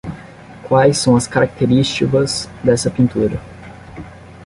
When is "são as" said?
0.97-1.27